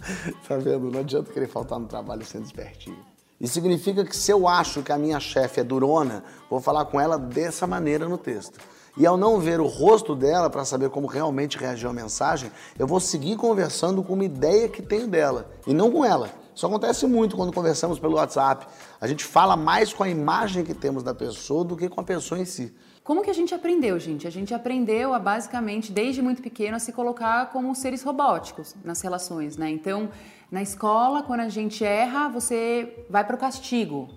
tá 0.48 0.56
vendo? 0.56 0.90
Não 0.90 1.00
adianta 1.00 1.30
querer 1.30 1.46
faltar 1.46 1.78
no 1.78 1.86
trabalho 1.86 2.24
sendo 2.24 2.46
espertinho. 2.46 2.96
Isso 3.38 3.52
significa 3.52 4.02
que 4.02 4.16
se 4.16 4.30
eu 4.30 4.48
acho 4.48 4.82
que 4.82 4.90
a 4.90 4.96
minha 4.96 5.20
chefe 5.20 5.60
é 5.60 5.64
durona, 5.64 6.24
vou 6.48 6.58
falar 6.58 6.86
com 6.86 6.98
ela 6.98 7.18
dessa 7.18 7.66
maneira 7.66 8.08
no 8.08 8.16
texto. 8.16 8.58
E 8.96 9.04
ao 9.04 9.18
não 9.18 9.38
ver 9.38 9.60
o 9.60 9.66
rosto 9.66 10.16
dela 10.16 10.48
para 10.48 10.64
saber 10.64 10.88
como 10.88 11.06
realmente 11.06 11.58
reagiu 11.58 11.90
à 11.90 11.92
mensagem, 11.92 12.50
eu 12.78 12.86
vou 12.86 12.98
seguir 12.98 13.36
conversando 13.36 14.02
com 14.02 14.14
uma 14.14 14.24
ideia 14.24 14.70
que 14.70 14.80
tenho 14.80 15.06
dela 15.06 15.50
e 15.66 15.74
não 15.74 15.90
com 15.92 16.02
ela. 16.02 16.30
Isso 16.56 16.66
acontece 16.66 17.06
muito 17.06 17.36
quando 17.36 17.52
conversamos 17.52 17.98
pelo 17.98 18.14
WhatsApp. 18.14 18.66
A 18.98 19.06
gente 19.06 19.26
fala 19.26 19.58
mais 19.58 19.92
com 19.92 20.02
a 20.02 20.08
imagem 20.08 20.64
que 20.64 20.72
temos 20.72 21.02
da 21.02 21.14
pessoa 21.14 21.62
do 21.62 21.76
que 21.76 21.86
com 21.86 22.00
a 22.00 22.02
pessoa 22.02 22.40
em 22.40 22.46
si. 22.46 22.74
Como 23.04 23.22
que 23.22 23.28
a 23.28 23.34
gente 23.34 23.54
aprendeu, 23.54 23.98
gente? 24.00 24.26
A 24.26 24.30
gente 24.30 24.54
aprendeu 24.54 25.12
a 25.12 25.18
basicamente, 25.18 25.92
desde 25.92 26.22
muito 26.22 26.40
pequeno, 26.40 26.74
a 26.74 26.78
se 26.78 26.94
colocar 26.94 27.50
como 27.52 27.74
seres 27.74 28.02
robóticos 28.02 28.74
nas 28.82 29.02
relações, 29.02 29.58
né? 29.58 29.68
Então, 29.68 30.08
na 30.50 30.62
escola, 30.62 31.22
quando 31.22 31.40
a 31.40 31.50
gente 31.50 31.84
erra, 31.84 32.30
você 32.30 33.04
vai 33.10 33.22
para 33.22 33.36
o 33.36 33.38
castigo. 33.38 34.08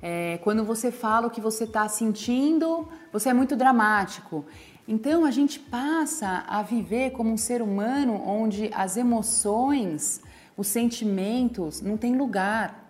É, 0.00 0.38
quando 0.42 0.64
você 0.64 0.90
fala 0.90 1.26
o 1.26 1.30
que 1.30 1.40
você 1.40 1.64
está 1.64 1.86
sentindo, 1.86 2.88
você 3.12 3.28
é 3.28 3.34
muito 3.34 3.54
dramático. 3.54 4.42
Então 4.88 5.22
a 5.22 5.30
gente 5.30 5.60
passa 5.60 6.44
a 6.48 6.62
viver 6.62 7.10
como 7.10 7.30
um 7.30 7.36
ser 7.36 7.60
humano 7.60 8.22
onde 8.26 8.70
as 8.74 8.96
emoções, 8.96 10.22
os 10.56 10.68
sentimentos 10.68 11.80
não 11.80 11.96
têm 11.96 12.16
lugar. 12.16 12.84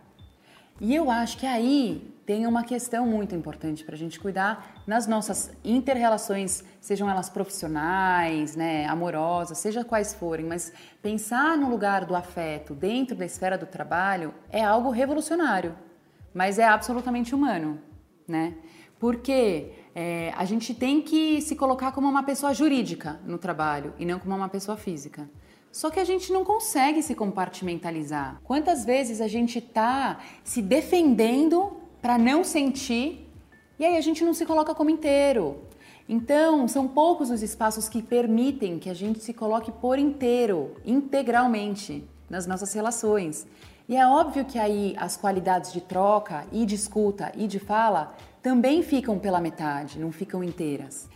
E 0.80 0.94
eu 0.94 1.10
acho 1.10 1.38
que 1.38 1.46
aí 1.46 2.14
tem 2.26 2.46
uma 2.46 2.64
questão 2.64 3.06
muito 3.06 3.34
importante 3.34 3.84
para 3.84 3.94
a 3.94 3.98
gente 3.98 4.18
cuidar 4.18 4.82
nas 4.86 5.06
nossas 5.06 5.52
interrelações, 5.62 6.64
sejam 6.80 7.08
elas 7.08 7.28
profissionais, 7.28 8.56
né, 8.56 8.86
amorosas, 8.86 9.58
seja 9.58 9.84
quais 9.84 10.14
forem, 10.14 10.46
mas 10.46 10.72
pensar 11.02 11.56
no 11.56 11.68
lugar 11.68 12.04
do 12.04 12.14
afeto 12.14 12.74
dentro 12.74 13.14
da 13.14 13.26
esfera 13.26 13.58
do 13.58 13.66
trabalho 13.66 14.32
é 14.50 14.64
algo 14.64 14.90
revolucionário, 14.90 15.76
mas 16.32 16.58
é 16.58 16.64
absolutamente 16.64 17.34
humano, 17.34 17.78
né? 18.26 18.54
Porque 18.98 19.72
é, 19.94 20.32
a 20.34 20.46
gente 20.46 20.74
tem 20.74 21.02
que 21.02 21.42
se 21.42 21.54
colocar 21.54 21.92
como 21.92 22.08
uma 22.08 22.22
pessoa 22.22 22.54
jurídica 22.54 23.20
no 23.26 23.36
trabalho 23.36 23.92
e 23.98 24.06
não 24.06 24.18
como 24.18 24.34
uma 24.34 24.48
pessoa 24.48 24.78
física. 24.78 25.28
Só 25.74 25.90
que 25.90 25.98
a 25.98 26.04
gente 26.04 26.32
não 26.32 26.44
consegue 26.44 27.02
se 27.02 27.16
compartimentalizar. 27.16 28.40
Quantas 28.44 28.84
vezes 28.84 29.20
a 29.20 29.26
gente 29.26 29.58
está 29.58 30.20
se 30.44 30.62
defendendo 30.62 31.72
para 32.00 32.16
não 32.16 32.44
sentir 32.44 33.28
e 33.76 33.84
aí 33.84 33.96
a 33.96 34.00
gente 34.00 34.22
não 34.22 34.32
se 34.32 34.46
coloca 34.46 34.72
como 34.72 34.88
inteiro. 34.88 35.62
Então, 36.08 36.68
são 36.68 36.86
poucos 36.86 37.28
os 37.28 37.42
espaços 37.42 37.88
que 37.88 38.00
permitem 38.00 38.78
que 38.78 38.88
a 38.88 38.94
gente 38.94 39.18
se 39.18 39.32
coloque 39.32 39.72
por 39.72 39.98
inteiro, 39.98 40.76
integralmente, 40.84 42.08
nas 42.30 42.46
nossas 42.46 42.72
relações. 42.72 43.44
E 43.88 43.96
é 43.96 44.06
óbvio 44.06 44.44
que 44.44 44.60
aí 44.60 44.94
as 44.96 45.16
qualidades 45.16 45.72
de 45.72 45.80
troca 45.80 46.46
e 46.52 46.64
de 46.64 46.76
escuta 46.76 47.32
e 47.34 47.48
de 47.48 47.58
fala 47.58 48.14
também 48.40 48.80
ficam 48.80 49.18
pela 49.18 49.40
metade, 49.40 49.98
não 49.98 50.12
ficam 50.12 50.44
inteiras. 50.44 51.08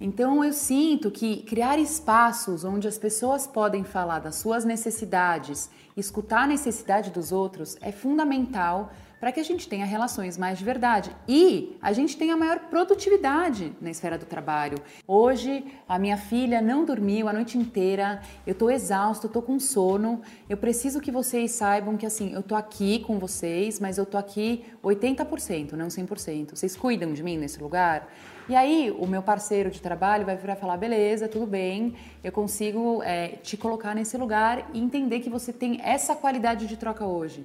Então 0.00 0.44
eu 0.44 0.52
sinto 0.52 1.10
que 1.10 1.42
criar 1.42 1.78
espaços 1.78 2.64
onde 2.64 2.86
as 2.86 2.98
pessoas 2.98 3.46
podem 3.46 3.82
falar 3.82 4.18
das 4.18 4.36
suas 4.36 4.64
necessidades, 4.64 5.70
escutar 5.96 6.42
a 6.42 6.46
necessidade 6.46 7.10
dos 7.10 7.32
outros 7.32 7.78
é 7.80 7.90
fundamental 7.90 8.92
para 9.20 9.32
que 9.32 9.40
a 9.40 9.42
gente 9.42 9.68
tenha 9.68 9.86
relações 9.86 10.36
mais 10.36 10.58
de 10.58 10.64
verdade 10.64 11.10
e 11.26 11.76
a 11.80 11.92
gente 11.92 12.16
tenha 12.16 12.36
maior 12.36 12.60
produtividade 12.70 13.72
na 13.80 13.90
esfera 13.90 14.18
do 14.18 14.26
trabalho. 14.26 14.78
Hoje 15.06 15.64
a 15.88 15.98
minha 15.98 16.16
filha 16.16 16.60
não 16.60 16.84
dormiu 16.84 17.28
a 17.28 17.32
noite 17.32 17.56
inteira, 17.56 18.20
eu 18.46 18.52
estou 18.52 18.70
exausto, 18.70 19.26
estou 19.26 19.42
com 19.42 19.58
sono. 19.58 20.20
Eu 20.48 20.56
preciso 20.56 21.00
que 21.00 21.10
vocês 21.10 21.50
saibam 21.52 21.96
que 21.96 22.06
assim, 22.06 22.32
eu 22.32 22.40
estou 22.40 22.56
aqui 22.56 23.00
com 23.00 23.18
vocês, 23.18 23.80
mas 23.80 23.98
eu 23.98 24.04
estou 24.04 24.20
aqui 24.20 24.64
80%, 24.82 25.72
não 25.72 25.88
100%. 25.88 26.50
Vocês 26.54 26.76
cuidam 26.76 27.12
de 27.12 27.22
mim 27.22 27.38
nesse 27.38 27.60
lugar? 27.62 28.08
E 28.48 28.54
aí, 28.54 28.94
o 28.96 29.08
meu 29.08 29.22
parceiro 29.22 29.70
de 29.70 29.82
trabalho 29.82 30.24
vai 30.24 30.36
virar 30.36 30.54
falar: 30.54 30.76
beleza, 30.76 31.26
tudo 31.26 31.46
bem, 31.46 31.96
eu 32.22 32.30
consigo 32.30 33.02
é, 33.02 33.28
te 33.42 33.56
colocar 33.56 33.92
nesse 33.92 34.16
lugar 34.16 34.70
e 34.72 34.78
entender 34.78 35.18
que 35.18 35.28
você 35.28 35.52
tem 35.52 35.80
essa 35.82 36.14
qualidade 36.14 36.68
de 36.68 36.76
troca 36.76 37.04
hoje. 37.04 37.44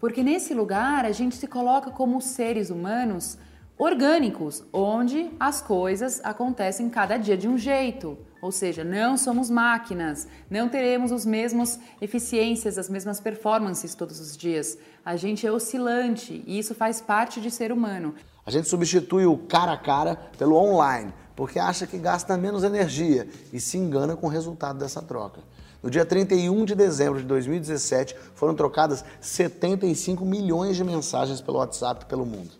Porque 0.00 0.22
nesse 0.22 0.52
lugar 0.52 1.04
a 1.04 1.12
gente 1.12 1.36
se 1.36 1.46
coloca 1.46 1.90
como 1.90 2.20
seres 2.20 2.70
humanos 2.70 3.38
orgânicos, 3.78 4.64
onde 4.72 5.30
as 5.38 5.60
coisas 5.60 6.20
acontecem 6.24 6.88
cada 6.88 7.16
dia 7.16 7.36
de 7.36 7.48
um 7.48 7.58
jeito. 7.58 8.16
Ou 8.40 8.52
seja, 8.52 8.84
não 8.84 9.16
somos 9.16 9.50
máquinas, 9.50 10.28
não 10.48 10.68
teremos 10.68 11.10
as 11.12 11.26
mesmas 11.26 11.80
eficiências, 12.00 12.78
as 12.78 12.88
mesmas 12.88 13.20
performances 13.20 13.94
todos 13.94 14.20
os 14.20 14.36
dias. 14.36 14.78
A 15.04 15.16
gente 15.16 15.46
é 15.46 15.52
oscilante 15.52 16.44
e 16.46 16.58
isso 16.58 16.74
faz 16.74 17.00
parte 17.00 17.40
de 17.40 17.50
ser 17.50 17.72
humano. 17.72 18.14
A 18.44 18.50
gente 18.50 18.68
substitui 18.68 19.26
o 19.26 19.36
cara 19.36 19.72
a 19.72 19.76
cara 19.78 20.16
pelo 20.38 20.56
online, 20.56 21.12
porque 21.34 21.58
acha 21.58 21.86
que 21.86 21.98
gasta 21.98 22.36
menos 22.36 22.62
energia 22.62 23.26
e 23.52 23.58
se 23.58 23.76
engana 23.76 24.14
com 24.14 24.26
o 24.26 24.30
resultado 24.30 24.78
dessa 24.78 25.02
troca. 25.02 25.40
No 25.86 25.90
dia 25.90 26.04
31 26.04 26.64
de 26.64 26.74
dezembro 26.74 27.20
de 27.20 27.26
2017, 27.26 28.16
foram 28.34 28.56
trocadas 28.56 29.04
75 29.20 30.24
milhões 30.24 30.74
de 30.74 30.82
mensagens 30.82 31.40
pelo 31.40 31.58
WhatsApp 31.58 32.06
pelo 32.06 32.26
mundo. 32.26 32.50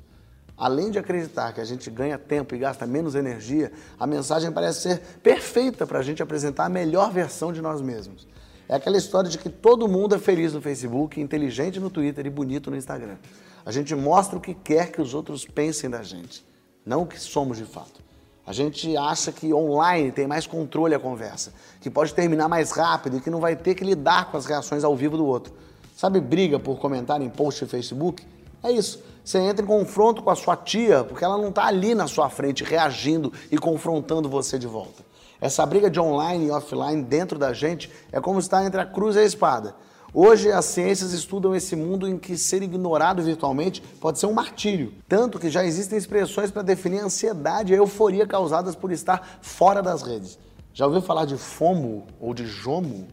Além 0.56 0.92
de 0.92 0.98
acreditar 1.00 1.52
que 1.52 1.60
a 1.60 1.64
gente 1.64 1.90
ganha 1.90 2.18
tempo 2.18 2.54
e 2.54 2.58
gasta 2.58 2.86
menos 2.86 3.16
energia, 3.16 3.72
a 3.98 4.06
mensagem 4.06 4.52
parece 4.52 4.82
ser 4.82 5.00
perfeita 5.24 5.84
para 5.84 5.98
a 5.98 6.02
gente 6.02 6.22
apresentar 6.22 6.66
a 6.66 6.68
melhor 6.68 7.10
versão 7.10 7.52
de 7.52 7.60
nós 7.60 7.80
mesmos. 7.80 8.28
É 8.68 8.76
aquela 8.76 8.96
história 8.96 9.28
de 9.28 9.38
que 9.38 9.50
todo 9.50 9.88
mundo 9.88 10.14
é 10.14 10.20
feliz 10.20 10.52
no 10.52 10.62
Facebook, 10.62 11.20
inteligente 11.20 11.80
no 11.80 11.90
Twitter 11.90 12.26
e 12.26 12.30
bonito 12.30 12.70
no 12.70 12.76
Instagram. 12.76 13.16
A 13.64 13.72
gente 13.72 13.92
mostra 13.92 14.38
o 14.38 14.40
que 14.40 14.54
quer 14.54 14.92
que 14.92 15.02
os 15.02 15.14
outros 15.14 15.44
pensem 15.44 15.90
da 15.90 16.04
gente, 16.04 16.46
não 16.84 17.02
o 17.02 17.06
que 17.06 17.18
somos 17.18 17.58
de 17.58 17.64
fato. 17.64 18.05
A 18.46 18.52
gente 18.52 18.96
acha 18.96 19.32
que 19.32 19.52
online 19.52 20.12
tem 20.12 20.26
mais 20.26 20.46
controle 20.46 20.94
a 20.94 21.00
conversa, 21.00 21.52
que 21.80 21.90
pode 21.90 22.14
terminar 22.14 22.48
mais 22.48 22.70
rápido 22.70 23.16
e 23.16 23.20
que 23.20 23.28
não 23.28 23.40
vai 23.40 23.56
ter 23.56 23.74
que 23.74 23.82
lidar 23.82 24.30
com 24.30 24.36
as 24.36 24.46
reações 24.46 24.84
ao 24.84 24.94
vivo 24.94 25.16
do 25.16 25.26
outro. 25.26 25.52
Sabe 25.96 26.20
briga 26.20 26.60
por 26.60 26.78
comentar 26.78 27.20
em 27.20 27.28
post 27.28 27.64
de 27.64 27.70
Facebook? 27.70 28.24
É 28.62 28.70
isso. 28.70 29.02
Você 29.24 29.38
entra 29.38 29.64
em 29.64 29.66
confronto 29.66 30.22
com 30.22 30.30
a 30.30 30.36
sua 30.36 30.56
tia 30.56 31.02
porque 31.02 31.24
ela 31.24 31.36
não 31.36 31.48
está 31.48 31.66
ali 31.66 31.92
na 31.92 32.06
sua 32.06 32.30
frente 32.30 32.62
reagindo 32.62 33.32
e 33.50 33.58
confrontando 33.58 34.28
você 34.28 34.56
de 34.56 34.68
volta. 34.68 35.04
Essa 35.40 35.66
briga 35.66 35.90
de 35.90 35.98
online 35.98 36.46
e 36.46 36.50
offline 36.50 37.02
dentro 37.02 37.38
da 37.38 37.52
gente 37.52 37.90
é 38.12 38.20
como 38.20 38.38
estar 38.38 38.64
entre 38.64 38.80
a 38.80 38.86
cruz 38.86 39.16
e 39.16 39.18
a 39.18 39.24
espada. 39.24 39.74
Hoje 40.14 40.50
as 40.50 40.64
ciências 40.66 41.12
estudam 41.12 41.54
esse 41.54 41.74
mundo 41.74 42.08
em 42.08 42.16
que 42.16 42.38
ser 42.38 42.62
ignorado 42.62 43.22
virtualmente 43.22 43.82
pode 44.00 44.18
ser 44.18 44.26
um 44.26 44.32
martírio. 44.32 44.92
Tanto 45.08 45.38
que 45.38 45.50
já 45.50 45.64
existem 45.64 45.98
expressões 45.98 46.50
para 46.50 46.62
definir 46.62 47.00
a 47.00 47.04
ansiedade 47.04 47.72
e 47.72 47.74
a 47.74 47.78
euforia 47.78 48.26
causadas 48.26 48.74
por 48.74 48.92
estar 48.92 49.38
fora 49.42 49.82
das 49.82 50.02
redes. 50.02 50.38
Já 50.72 50.86
ouviu 50.86 51.02
falar 51.02 51.24
de 51.24 51.36
FOMO 51.36 52.06
ou 52.20 52.32
de 52.32 52.46
JOMO? 52.46 53.08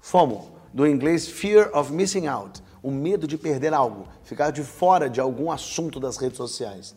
FOMO, 0.00 0.50
do 0.72 0.86
inglês 0.86 1.28
Fear 1.28 1.70
of 1.76 1.92
Missing 1.92 2.26
Out, 2.26 2.62
o 2.82 2.90
medo 2.90 3.26
de 3.26 3.38
perder 3.38 3.72
algo, 3.72 4.08
ficar 4.24 4.50
de 4.50 4.62
fora 4.62 5.08
de 5.08 5.20
algum 5.20 5.50
assunto 5.50 6.00
das 6.00 6.16
redes 6.16 6.36
sociais. 6.36 6.96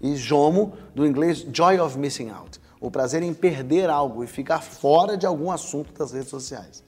E 0.00 0.14
JOMO, 0.16 0.74
do 0.94 1.06
inglês 1.06 1.46
Joy 1.50 1.80
of 1.80 1.98
Missing 1.98 2.30
Out, 2.30 2.60
o 2.80 2.90
prazer 2.90 3.22
em 3.22 3.32
perder 3.32 3.88
algo 3.88 4.22
e 4.22 4.26
ficar 4.26 4.60
fora 4.60 5.16
de 5.16 5.24
algum 5.24 5.50
assunto 5.50 5.92
das 5.94 6.12
redes 6.12 6.28
sociais. 6.28 6.84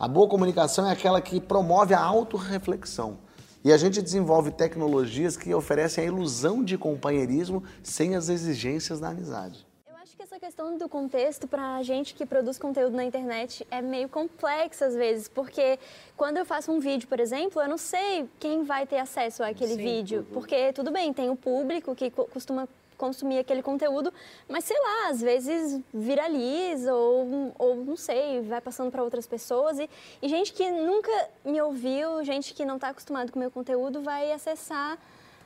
A 0.00 0.08
boa 0.08 0.26
comunicação 0.26 0.88
é 0.88 0.92
aquela 0.92 1.20
que 1.20 1.38
promove 1.38 1.92
a 1.92 2.00
autorreflexão. 2.00 3.18
E 3.62 3.70
a 3.70 3.76
gente 3.76 4.00
desenvolve 4.00 4.50
tecnologias 4.50 5.36
que 5.36 5.52
oferecem 5.52 6.04
a 6.04 6.06
ilusão 6.06 6.64
de 6.64 6.78
companheirismo 6.78 7.62
sem 7.82 8.16
as 8.16 8.30
exigências 8.30 8.98
da 8.98 9.08
amizade. 9.08 9.66
Eu 9.86 9.94
acho 10.02 10.16
que 10.16 10.22
essa 10.22 10.40
questão 10.40 10.78
do 10.78 10.88
contexto 10.88 11.46
para 11.46 11.76
a 11.76 11.82
gente 11.82 12.14
que 12.14 12.24
produz 12.24 12.56
conteúdo 12.56 12.96
na 12.96 13.04
internet 13.04 13.66
é 13.70 13.82
meio 13.82 14.08
complexa 14.08 14.86
às 14.86 14.94
vezes, 14.94 15.28
porque 15.28 15.78
quando 16.16 16.38
eu 16.38 16.46
faço 16.46 16.72
um 16.72 16.80
vídeo, 16.80 17.06
por 17.06 17.20
exemplo, 17.20 17.60
eu 17.60 17.68
não 17.68 17.76
sei 17.76 18.26
quem 18.38 18.64
vai 18.64 18.86
ter 18.86 19.00
acesso 19.00 19.42
àquele 19.42 19.74
Sim, 19.74 19.84
vídeo, 19.84 20.26
porque 20.32 20.72
tudo 20.72 20.90
bem, 20.90 21.12
tem 21.12 21.28
o 21.28 21.36
público 21.36 21.94
que 21.94 22.10
costuma 22.10 22.66
consumir 23.00 23.38
aquele 23.38 23.62
conteúdo, 23.62 24.12
mas 24.46 24.64
sei 24.64 24.78
lá, 24.78 25.08
às 25.08 25.20
vezes 25.22 25.80
viraliza 25.92 26.94
ou, 26.94 27.52
ou 27.58 27.76
não 27.76 27.96
sei, 27.96 28.42
vai 28.42 28.60
passando 28.60 28.90
para 28.90 29.02
outras 29.02 29.26
pessoas 29.26 29.78
e, 29.78 29.88
e 30.20 30.28
gente 30.28 30.52
que 30.52 30.70
nunca 30.70 31.10
me 31.42 31.60
ouviu, 31.62 32.22
gente 32.22 32.52
que 32.52 32.64
não 32.64 32.76
está 32.76 32.88
acostumado 32.90 33.32
com 33.32 33.38
o 33.38 33.40
meu 33.40 33.50
conteúdo 33.50 34.02
vai 34.02 34.30
acessar 34.30 34.98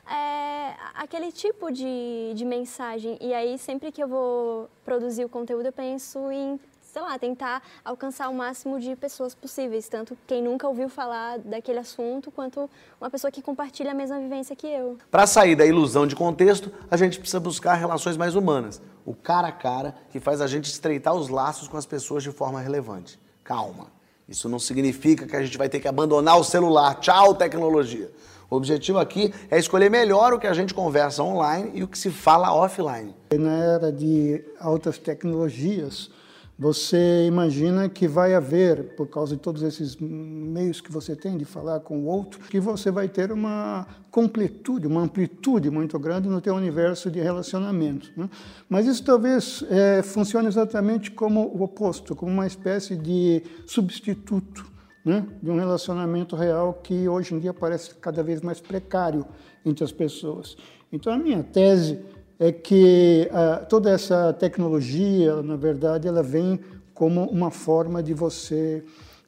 é, 0.06 0.75
aquele 0.94 1.30
tipo 1.32 1.70
de, 1.70 2.32
de 2.34 2.44
mensagem. 2.44 3.16
E 3.20 3.32
aí, 3.32 3.56
sempre 3.58 3.90
que 3.90 4.02
eu 4.02 4.08
vou 4.08 4.68
produzir 4.84 5.25
o 5.25 5.28
conteúdo, 5.28 5.66
eu 5.66 5.73
penso 5.73 6.30
em 6.30 6.58
sei 6.95 7.03
lá, 7.03 7.19
tentar 7.19 7.61
alcançar 7.85 8.29
o 8.29 8.35
máximo 8.35 8.79
de 8.79 8.95
pessoas 8.95 9.35
possíveis, 9.35 9.89
tanto 9.89 10.17
quem 10.29 10.41
nunca 10.41 10.69
ouviu 10.69 10.89
falar 10.89 11.41
daquele 11.41 11.81
assunto, 11.81 12.31
quanto 12.31 12.71
uma 13.01 13.11
pessoa 13.11 13.33
que 13.33 13.43
compartilha 13.43 13.91
a 13.91 13.95
mesma 13.95 14.21
vivência 14.21 14.55
que 14.55 14.69
eu. 14.69 14.97
Para 15.11 15.27
sair 15.27 15.57
da 15.57 15.67
ilusão 15.67 16.07
de 16.07 16.15
contexto, 16.15 16.71
a 16.89 16.97
gente 16.97 17.19
precisa 17.19 17.41
buscar 17.41 17.75
relações 17.75 18.17
mais 18.17 18.37
humanas, 18.37 18.81
o 19.05 19.13
cara 19.13 19.49
a 19.49 19.53
cara 19.53 19.97
que 20.13 20.21
faz 20.21 20.41
a 20.41 20.47
gente 20.47 20.67
estreitar 20.67 21.13
os 21.13 21.29
laços 21.29 21.67
com 21.67 21.77
as 21.77 21.85
pessoas 21.85 22.23
de 22.23 22.31
forma 22.31 22.61
relevante. 22.61 23.19
Calma. 23.43 23.89
Isso 24.29 24.49
não 24.49 24.61
significa 24.61 25.27
que 25.27 25.35
a 25.35 25.43
gente 25.43 25.59
vai 25.59 25.69
ter 25.69 25.81
que 25.81 25.89
abandonar 25.89 26.39
o 26.39 26.45
celular. 26.45 26.95
Tchau, 27.01 27.35
tecnologia. 27.35 28.09
O 28.49 28.55
objetivo 28.55 29.01
aqui 29.01 29.35
é 29.51 29.59
escolher 29.59 29.91
melhor 29.91 30.33
o 30.33 30.39
que 30.39 30.47
a 30.47 30.55
gente 30.55 30.73
conversa 30.73 31.25
online 31.25 31.73
e 31.75 31.83
o 31.83 31.89
que 31.89 31.99
se 31.99 32.11
fala 32.11 32.55
offline. 32.55 33.13
Na 33.37 33.59
era 33.59 33.93
de 33.93 34.45
altas 34.61 34.97
tecnologias, 34.97 36.09
você 36.56 37.26
imagina 37.26 37.88
que 37.88 38.06
vai 38.06 38.34
haver, 38.34 38.94
por 38.94 39.08
causa 39.08 39.34
de 39.34 39.42
todos 39.42 39.62
esses 39.62 39.96
meios 39.96 40.80
que 40.80 40.90
você 40.90 41.16
tem 41.16 41.37
de 41.37 41.44
falar 41.44 41.80
com 41.80 41.99
o 41.99 42.06
outro, 42.06 42.38
que 42.49 42.61
você 42.61 42.92
vai 42.92 43.08
ter 43.08 43.32
uma 43.32 43.87
completude, 44.11 44.87
uma 44.87 45.00
amplitude 45.00 45.68
muito 45.68 45.99
grande 45.99 46.28
no 46.28 46.40
teu 46.40 46.54
universo 46.54 47.11
de 47.11 47.20
relacionamento. 47.20 48.12
Né? 48.16 48.30
Mas 48.68 48.87
isso 48.87 49.02
talvez 49.02 49.64
é, 49.68 50.00
funcione 50.02 50.46
exatamente 50.46 51.11
como 51.11 51.40
o 51.40 51.62
oposto, 51.64 52.14
como 52.14 52.30
uma 52.30 52.46
espécie 52.46 52.94
de 52.94 53.42
substituto 53.66 54.64
né, 55.04 55.26
de 55.42 55.50
um 55.50 55.58
relacionamento 55.58 56.34
real 56.34 56.75
que 56.82 57.08
hoje 57.08 57.34
em 57.34 57.38
dia 57.38 57.52
parece 57.52 57.94
cada 57.96 58.23
vez 58.23 58.40
mais 58.40 58.61
precário 58.61 59.26
entre 59.64 59.84
as 59.84 59.92
pessoas. 59.92 60.56
Então, 60.92 61.12
a 61.12 61.18
minha 61.18 61.42
tese 61.42 61.99
é 62.38 62.50
que 62.53 63.29
uh, 63.31 63.67
toda 63.67 63.91
essa 63.91 64.33
tecnologia, 64.33 65.43
na 65.43 65.57
verdade, 65.57 66.09
ela 66.09 66.23
vem 66.23 66.61
como 66.93 67.25
uma 67.25 67.50
forma 67.50 68.03
de 68.03 68.14
você, 68.14 68.85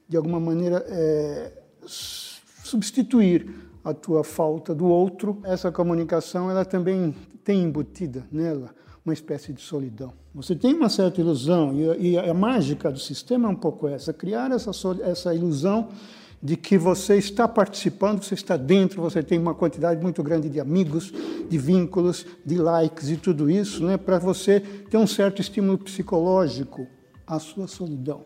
de 0.09 0.17
alguma 0.17 0.39
maneira, 0.39 0.85
é, 0.89 1.53
substituir 1.85 3.49
a 3.85 3.93
tua 3.93 4.25
falta 4.25 4.75
do 4.75 4.87
outro. 4.87 5.41
Essa 5.45 5.71
comunicação, 5.71 6.51
ela 6.51 6.65
também 6.65 7.15
tem 7.45 7.63
embutida 7.63 8.27
nela 8.31 8.75
uma 9.05 9.13
espécie 9.13 9.53
de 9.53 9.61
solidão. 9.61 10.13
Você 10.35 10.57
tem 10.57 10.75
uma 10.75 10.89
certa 10.89 11.21
ilusão, 11.21 11.73
e 11.97 12.19
a, 12.19 12.35
mágica 12.35 12.91
do 12.91 12.99
sistema 12.99 13.49
é 13.49 13.53
um 13.53 13.57
pouco 13.57 13.87
essa, 13.87 14.13
criar 14.13 14.51
essa, 14.51 14.73
essa 15.05 15.33
ilusão 15.33 15.89
de 16.47 16.57
que 16.57 16.79
você 16.79 17.17
está 17.17 17.49
participando, 17.49 18.23
você 18.23 18.35
está 18.35 18.57
dentro, 18.57 19.03
você 19.03 19.21
tem 19.21 19.37
uma 19.37 19.53
quantidade 19.53 20.00
muito 20.00 20.23
grande 20.23 20.49
de 20.49 20.61
amigos, 20.61 21.12
de 21.50 21.59
vínculos, 21.59 22.25
de 22.45 22.57
likes 22.57 23.11
e 23.11 23.17
tudo 23.17 23.50
isso, 23.50 23.85
né, 23.85 23.97
para 23.97 24.17
você 24.17 24.61
ter 24.61 24.97
um 24.97 25.09
certo 25.09 25.41
estímulo 25.41 25.76
psicológico 25.76 26.87
à 27.26 27.41
sua 27.41 27.67
solidão. 27.67 28.21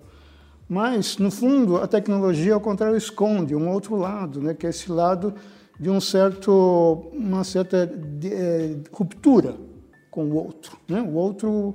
Mas, 0.69 1.17
no 1.17 1.31
fundo, 1.31 1.79
a 1.79 1.87
tecnologia, 1.87 2.53
ao 2.53 2.61
contrário, 2.61 2.95
esconde 2.95 3.55
um 3.57 3.71
outro 3.71 3.97
lado, 3.97 4.43
né, 4.43 4.53
que 4.53 4.67
é 4.67 4.69
esse 4.69 4.93
lado 4.93 5.33
de 5.81 5.89
um 5.89 5.99
certo, 5.99 7.11
uma 7.15 7.43
certa 7.43 7.87
de, 7.87 8.35
é, 8.35 8.77
ruptura 8.93 9.57
com 10.11 10.27
o 10.27 10.35
outro. 10.35 10.77
Né? 10.87 11.01
O 11.01 11.15
outro 11.15 11.75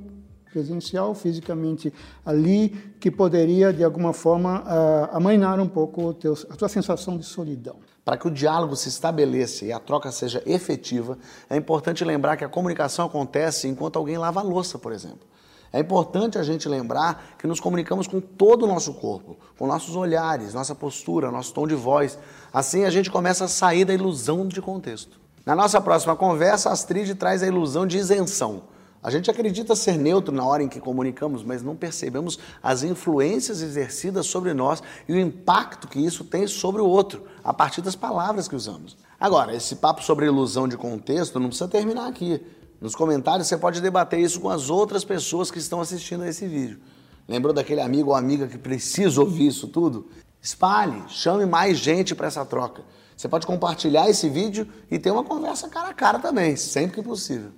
presencial, 0.56 1.14
fisicamente 1.14 1.92
ali, 2.26 2.70
que 2.98 3.12
poderia, 3.12 3.74
de 3.74 3.84
alguma 3.84 4.14
forma, 4.14 4.62
uh, 4.62 5.18
amainar 5.18 5.60
um 5.60 5.68
pouco 5.68 6.14
teu, 6.14 6.34
a 6.50 6.56
tua 6.56 6.70
sensação 6.70 7.18
de 7.18 7.26
solidão. 7.26 7.76
Para 8.06 8.16
que 8.16 8.26
o 8.26 8.32
diálogo 8.32 8.74
se 8.74 8.88
estabeleça 8.88 9.66
e 9.66 9.74
a 9.74 9.80
troca 9.80 10.10
seja 10.14 10.42
efetiva, 10.46 11.18
é 11.50 11.58
importante 11.58 12.06
lembrar 12.06 12.38
que 12.38 12.46
a 12.46 12.48
comunicação 12.48 13.08
acontece 13.08 13.68
enquanto 13.68 13.98
alguém 13.98 14.18
lava 14.18 14.40
a 14.40 14.44
louça, 14.44 14.80
por 14.80 14.94
exemplo. 14.94 15.28
É 15.74 15.80
importante 15.82 16.38
a 16.38 16.44
gente 16.44 16.70
lembrar 16.70 17.36
que 17.38 17.46
nos 17.46 17.60
comunicamos 17.60 18.08
com 18.08 18.22
todo 18.22 18.64
o 18.64 18.68
nosso 18.68 18.94
corpo, 18.94 19.36
com 19.60 19.68
nossos 19.68 19.94
olhares, 19.94 20.54
nossa 20.54 20.74
postura, 20.74 21.30
nosso 21.32 21.54
tom 21.54 21.68
de 21.68 21.76
voz. 21.76 22.18
Assim 22.54 22.86
a 22.86 22.90
gente 22.90 23.12
começa 23.12 23.44
a 23.44 23.50
sair 23.50 23.84
da 23.84 23.94
ilusão 23.94 24.48
de 24.48 24.62
contexto. 24.62 25.20
Na 25.46 25.54
nossa 25.54 25.82
próxima 25.82 26.16
conversa, 26.16 26.70
a 26.70 26.72
Astrid 26.72 27.14
traz 27.16 27.44
a 27.44 27.48
ilusão 27.48 27.86
de 27.86 27.98
isenção 27.98 28.74
a 29.06 29.12
gente 29.12 29.30
acredita 29.30 29.76
ser 29.76 30.00
neutro 30.00 30.34
na 30.34 30.44
hora 30.44 30.64
em 30.64 30.68
que 30.68 30.80
comunicamos, 30.80 31.44
mas 31.44 31.62
não 31.62 31.76
percebemos 31.76 32.40
as 32.64 32.82
influências 32.82 33.62
exercidas 33.62 34.26
sobre 34.26 34.52
nós 34.52 34.82
e 35.08 35.14
o 35.14 35.20
impacto 35.20 35.88
que 35.88 36.00
isso 36.00 36.24
tem 36.24 36.48
sobre 36.48 36.82
o 36.82 36.88
outro, 36.88 37.24
a 37.44 37.54
partir 37.54 37.84
das 37.84 37.96
palavras 37.96 38.48
que 38.48 38.56
usamos. 38.56 38.98
Agora, 39.20 39.56
esse 39.56 39.76
papo 39.76 40.02
sobre 40.04 40.26
ilusão 40.26 40.68
de 40.68 40.76
contexto 40.76 41.40
não 41.40 41.50
precisa 41.50 41.68
terminar 41.68 42.08
aqui. 42.08 42.42
Nos 42.82 42.96
comentários 42.96 43.48
você 43.48 43.56
pode 43.56 43.80
debater 43.80 44.20
isso 44.20 44.42
com 44.42 44.50
as 44.50 44.72
outras 44.72 45.06
pessoas 45.06 45.52
que 45.52 45.60
estão 45.60 45.80
assistindo 45.80 46.24
a 46.24 46.28
esse 46.28 46.48
vídeo. 46.48 46.80
Lembrou 47.28 47.54
daquele 47.54 47.82
amigo 47.82 48.10
ou 48.10 48.16
amiga 48.16 48.48
que 48.48 48.58
precisa 48.58 49.22
ouvir 49.22 49.50
isso 49.50 49.68
tudo? 49.68 50.10
Espalhe, 50.42 51.04
chame 51.10 51.46
mais 51.46 51.78
gente 51.78 52.16
para 52.16 52.26
essa 52.26 52.44
troca. 52.44 52.82
Você 53.16 53.30
pode 53.30 53.46
compartilhar 53.46 54.10
esse 54.10 54.28
vídeo 54.28 54.68
e 54.90 54.98
ter 54.98 55.12
uma 55.12 55.24
conversa 55.24 55.70
cara 55.70 55.90
a 55.90 55.94
cara 55.94 56.18
também, 56.18 56.56
sempre 56.56 56.96
que 56.96 57.08
possível. 57.08 57.52